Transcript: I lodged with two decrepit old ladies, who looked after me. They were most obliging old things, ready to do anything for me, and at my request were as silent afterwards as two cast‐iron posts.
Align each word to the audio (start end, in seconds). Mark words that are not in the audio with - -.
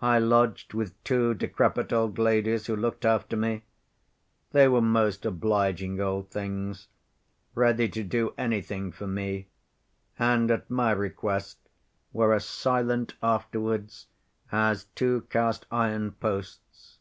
I 0.00 0.20
lodged 0.20 0.74
with 0.74 1.02
two 1.02 1.34
decrepit 1.34 1.92
old 1.92 2.20
ladies, 2.20 2.66
who 2.66 2.76
looked 2.76 3.04
after 3.04 3.36
me. 3.36 3.64
They 4.52 4.68
were 4.68 4.80
most 4.80 5.26
obliging 5.26 6.00
old 6.00 6.30
things, 6.30 6.86
ready 7.56 7.88
to 7.88 8.04
do 8.04 8.32
anything 8.38 8.92
for 8.92 9.08
me, 9.08 9.48
and 10.20 10.52
at 10.52 10.70
my 10.70 10.92
request 10.92 11.58
were 12.12 12.32
as 12.32 12.44
silent 12.44 13.16
afterwards 13.24 14.06
as 14.52 14.84
two 14.94 15.22
cast‐iron 15.30 16.12
posts. 16.20 16.98